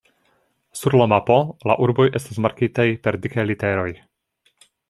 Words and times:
Sur 0.79 0.95
la 0.99 1.07
mapo 1.11 1.37
la 1.71 1.77
urboj 1.87 2.07
estas 2.21 2.41
markitaj 2.47 2.89
per 3.07 3.21
dikaj 3.27 3.49
literoj. 3.51 3.89